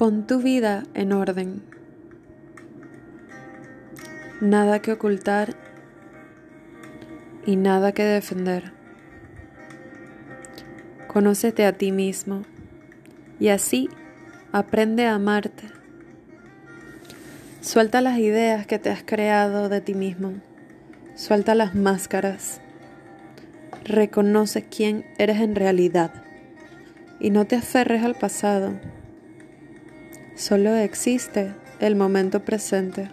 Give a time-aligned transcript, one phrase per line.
[0.00, 1.62] Pon tu vida en orden.
[4.40, 5.54] Nada que ocultar
[7.44, 8.72] y nada que defender.
[11.06, 12.44] Conócete a ti mismo
[13.38, 13.90] y así
[14.52, 15.64] aprende a amarte.
[17.60, 20.32] Suelta las ideas que te has creado de ti mismo.
[21.14, 22.62] Suelta las máscaras.
[23.84, 26.24] Reconoce quién eres en realidad
[27.20, 28.80] y no te aferres al pasado.
[30.40, 33.10] Solo existe el momento presente.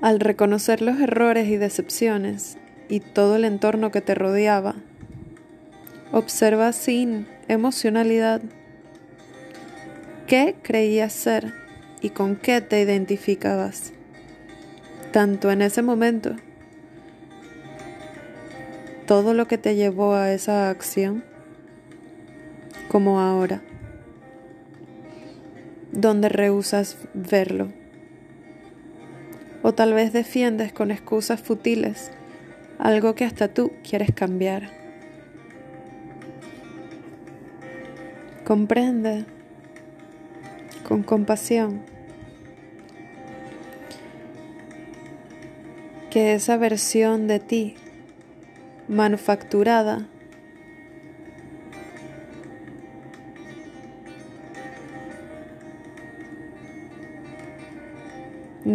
[0.00, 4.74] Al reconocer los errores y decepciones y todo el entorno que te rodeaba,
[6.10, 8.42] observa sin emocionalidad
[10.26, 11.54] qué creías ser
[12.00, 13.92] y con qué te identificabas,
[15.12, 16.34] tanto en ese momento,
[19.06, 21.22] todo lo que te llevó a esa acción,
[22.88, 23.62] como ahora,
[25.94, 27.68] donde rehusas verlo.
[29.62, 32.10] O tal vez defiendes con excusas futiles
[32.78, 34.70] algo que hasta tú quieres cambiar.
[38.44, 39.24] Comprende
[40.86, 41.82] con compasión
[46.10, 47.76] que esa versión de ti
[48.86, 50.08] manufacturada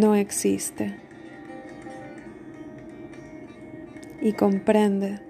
[0.00, 0.94] no existe.
[4.22, 5.20] Y comprende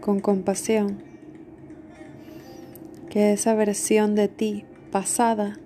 [0.00, 1.02] con compasión
[3.10, 5.58] que esa versión de ti pasada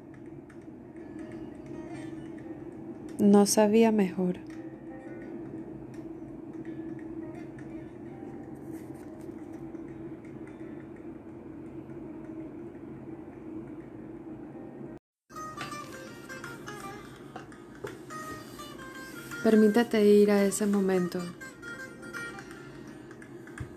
[3.18, 4.49] no sabía mejor.
[19.42, 21.18] Permítete ir a ese momento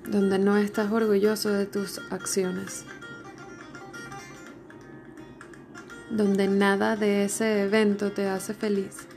[0.05, 2.83] donde no estás orgulloso de tus acciones,
[6.11, 9.07] donde nada de ese evento te hace feliz.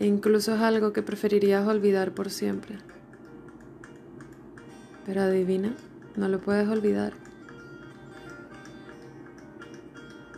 [0.00, 2.78] E incluso es algo que preferirías olvidar por siempre.
[5.04, 5.74] Pero adivina,
[6.16, 7.12] no lo puedes olvidar.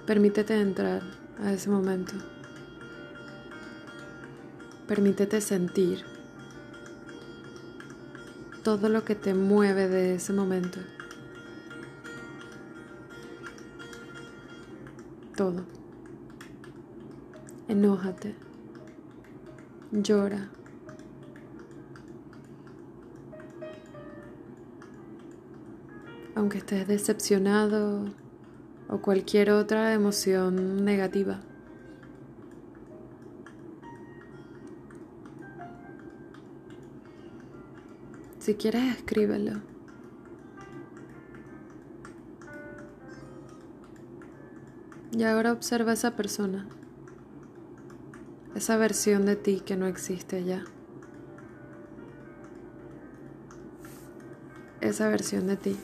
[0.06, 2.14] Permítete entrar a ese momento.
[4.86, 6.04] Permítete sentir
[8.62, 10.80] todo lo que te mueve de ese momento.
[15.36, 15.64] Todo.
[17.68, 18.34] Enójate.
[19.92, 20.48] Llora.
[26.34, 28.06] Aunque estés decepcionado
[28.88, 31.40] o cualquier otra emoción negativa.
[38.38, 39.60] Si quieres, escríbelo.
[45.10, 46.68] Y ahora observa esa persona,
[48.54, 50.62] esa versión de ti que no existe ya.
[54.80, 55.76] Esa versión de ti.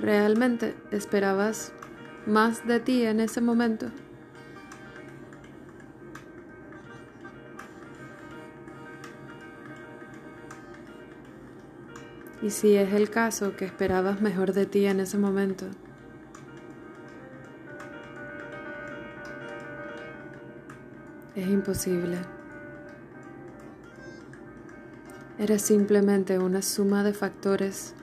[0.00, 1.72] ¿Realmente esperabas
[2.26, 3.90] más de ti en ese momento?
[12.40, 15.66] Y si es el caso que esperabas mejor de ti en ese momento,
[21.34, 22.16] es imposible.
[25.38, 27.94] Eres simplemente una suma de factores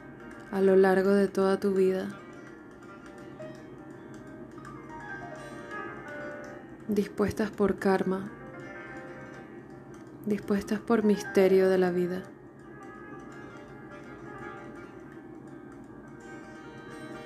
[0.51, 2.07] a lo largo de toda tu vida.
[6.87, 8.31] Dispuestas por karma,
[10.25, 12.23] dispuestas por misterio de la vida.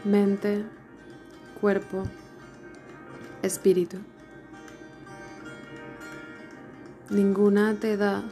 [0.03, 0.65] Mente,
[1.59, 2.03] cuerpo,
[3.44, 3.97] espíritu.
[7.12, 8.24] Ninguna te da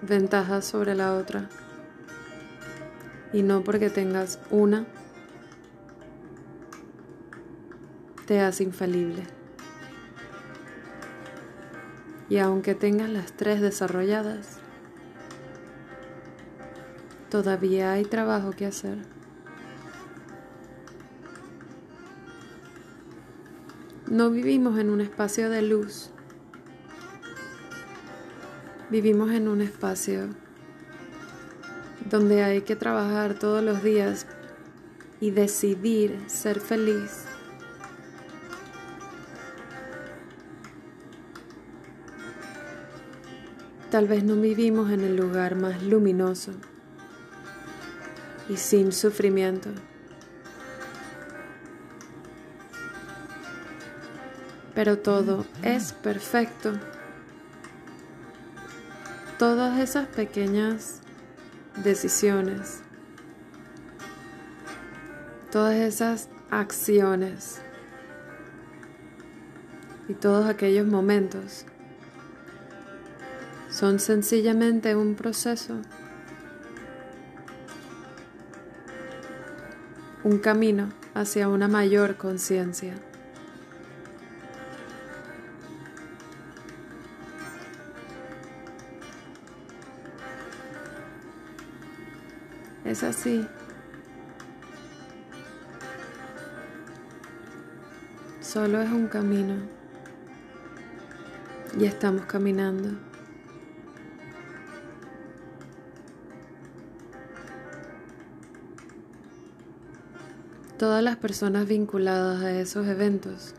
[0.00, 1.50] ventaja sobre la otra
[3.32, 4.86] y no porque tengas una
[8.28, 9.22] te hace infalible.
[12.28, 14.58] Y aunque tengas las tres desarrolladas,
[17.30, 18.98] todavía hay trabajo que hacer.
[24.10, 26.10] No vivimos en un espacio de luz.
[28.90, 30.28] Vivimos en un espacio
[32.08, 34.26] donde hay que trabajar todos los días
[35.20, 37.24] y decidir ser feliz.
[43.90, 46.52] Tal vez no vivimos en el lugar más luminoso
[48.48, 49.70] y sin sufrimiento.
[54.78, 56.70] pero todo es perfecto.
[59.36, 61.00] Todas esas pequeñas
[61.82, 62.80] decisiones,
[65.50, 67.60] todas esas acciones
[70.08, 71.64] y todos aquellos momentos
[73.70, 75.80] son sencillamente un proceso,
[80.24, 82.94] un camino hacia una mayor conciencia.
[92.88, 93.46] Es así.
[98.40, 99.56] Solo es un camino.
[101.78, 102.88] Y estamos caminando.
[110.78, 113.54] Todas las personas vinculadas a esos eventos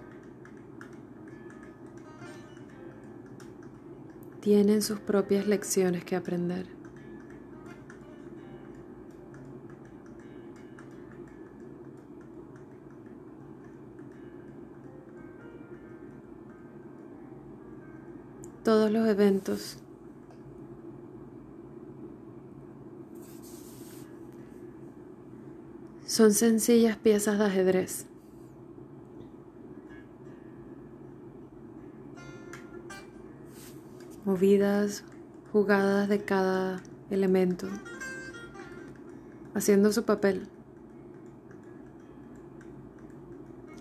[4.41, 6.78] tienen sus propias lecciones que aprender.
[18.69, 19.77] Todos los eventos.
[26.05, 28.05] Son sencillas piezas de ajedrez.
[34.23, 35.03] Movidas,
[35.51, 37.67] jugadas de cada elemento,
[39.55, 40.47] haciendo su papel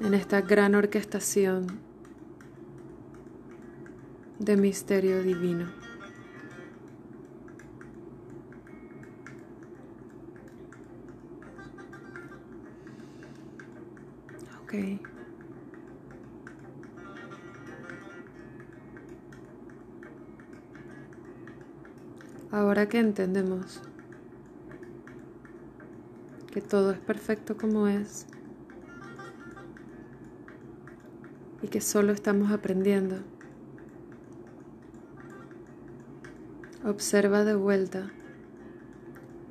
[0.00, 1.87] en esta gran orquestación
[4.38, 5.66] de misterio divino.
[14.62, 14.74] Ok.
[22.50, 23.82] Ahora que entendemos
[26.52, 28.26] que todo es perfecto como es
[31.62, 33.16] y que solo estamos aprendiendo,
[36.88, 38.10] Observa de vuelta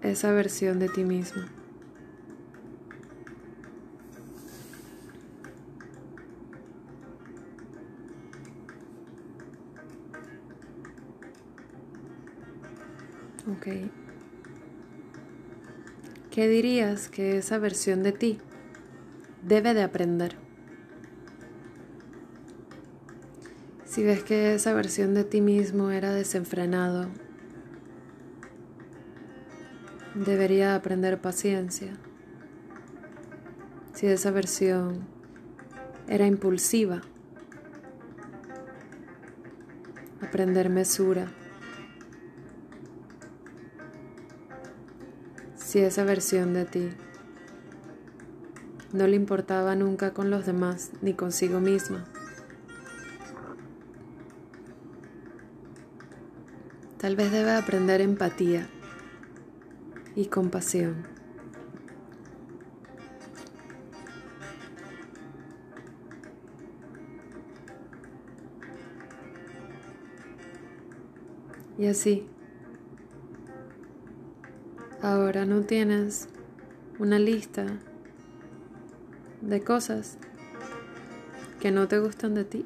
[0.02, 1.44] esa versión de ti mismo.
[13.52, 13.68] Ok.
[16.32, 18.40] ¿Qué dirías que esa versión de ti
[19.44, 20.38] debe de aprender?
[23.86, 27.12] Si ves que esa versión de ti mismo era desenfrenado,
[30.26, 31.94] debería aprender paciencia.
[33.94, 35.08] Si esa versión
[36.08, 37.02] era impulsiva,
[40.22, 41.28] aprender mesura.
[45.56, 46.90] Si esa versión de ti
[48.94, 52.06] no le importaba nunca con los demás ni consigo misma,
[56.98, 58.68] tal vez debe aprender empatía
[60.18, 60.96] y compasión.
[71.78, 72.26] Y así,
[75.04, 76.28] ahora no tienes
[76.98, 77.68] una lista
[79.42, 80.18] de cosas
[81.60, 82.66] que no te gustan de ti,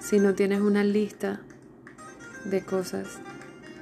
[0.00, 1.40] si no tienes una lista
[2.44, 3.20] de cosas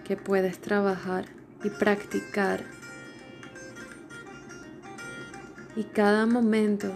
[0.04, 2.64] que puedes trabajar y practicar.
[5.76, 6.92] Y cada momento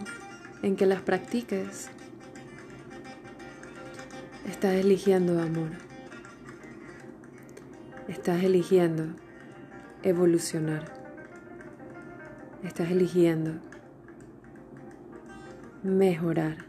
[0.62, 1.90] en que las practiques,
[4.46, 5.70] estás eligiendo amor.
[8.08, 9.08] Estás eligiendo
[10.02, 10.92] evolucionar.
[12.62, 13.52] Estás eligiendo
[15.82, 16.64] mejorar.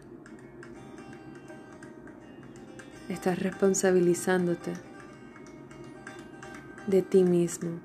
[3.08, 4.74] Estás responsabilizándote
[6.88, 7.80] de ti mismo.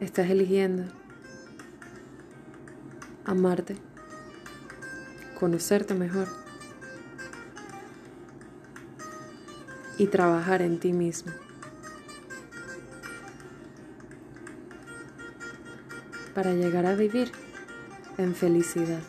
[0.00, 0.84] estás eligiendo
[3.24, 3.76] amarte,
[5.38, 6.28] conocerte mejor
[9.98, 11.32] y trabajar en ti mismo.
[16.34, 17.32] para llegar a vivir
[18.16, 19.02] en felicidad.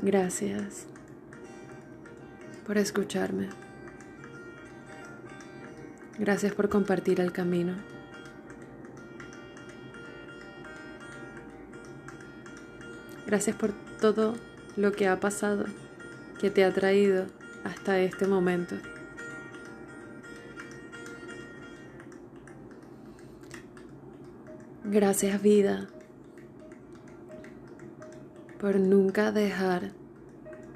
[0.00, 0.86] Gracias
[2.64, 3.48] por escucharme.
[6.18, 7.74] Gracias por compartir el camino.
[13.26, 14.34] Gracias por todo
[14.76, 15.64] lo que ha pasado
[16.40, 17.26] que te ha traído
[17.64, 18.76] hasta este momento.
[24.84, 25.88] Gracias vida
[28.58, 29.92] por nunca dejar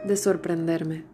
[0.04, 1.04] de sorprenderme.